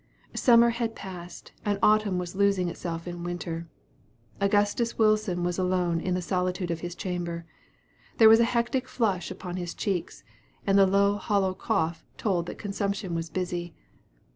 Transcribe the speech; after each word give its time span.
Summer 0.33 0.71
had 0.71 0.95
passed, 0.95 1.51
and 1.63 1.77
autumn 1.83 2.17
was 2.17 2.33
losing 2.35 2.69
itself 2.69 3.07
in 3.07 3.23
winter. 3.23 3.67
Augustus 4.39 4.97
Wilson 4.97 5.43
was 5.43 5.59
alone 5.59 5.99
in 6.01 6.15
the 6.15 6.23
solitude 6.23 6.71
of 6.71 6.79
his 6.79 6.95
chamber. 6.95 7.45
There 8.17 8.27
was 8.27 8.39
a 8.39 8.43
hectic 8.45 8.87
flush 8.87 9.29
upon 9.29 9.57
his 9.57 9.75
cheek, 9.75 10.11
and 10.65 10.75
the 10.75 10.87
low 10.87 11.17
hollow 11.17 11.53
cough 11.53 12.03
told 12.17 12.47
that 12.47 12.57
consumption 12.57 13.13
was 13.13 13.29
busy. 13.29 13.75